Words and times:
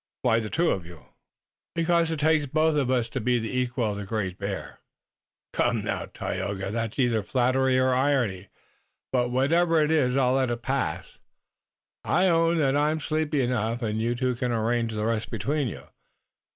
"Why 0.23 0.39
the 0.39 0.49
two 0.49 0.71
of 0.71 0.83
you?" 0.83 1.05
"Because 1.75 2.09
it 2.09 2.19
takes 2.21 2.47
both 2.47 2.75
of 2.75 2.89
us 2.89 3.07
to 3.09 3.21
be 3.21 3.37
the 3.37 3.55
equal 3.55 3.91
of 3.91 3.97
the 3.97 4.03
Great 4.03 4.39
Bear." 4.39 4.79
"Come, 5.53 5.83
now, 5.83 6.05
Tayoga, 6.11 6.71
that's 6.71 6.97
either 6.97 7.21
flattery 7.21 7.77
or 7.77 7.93
irony, 7.93 8.47
but 9.13 9.29
whatever 9.29 9.79
it 9.79 9.91
is 9.91 10.15
I'll 10.17 10.33
let 10.33 10.49
it 10.49 10.63
pass. 10.63 11.19
I'll 12.03 12.35
own 12.35 12.57
that 12.57 12.75
I'm 12.75 12.99
sleepy 12.99 13.41
enough 13.41 13.83
and 13.83 14.01
you 14.01 14.15
two 14.15 14.33
can 14.33 14.51
arrange 14.51 14.91
the 14.91 15.05
rest 15.05 15.29
between 15.29 15.67
you." 15.67 15.83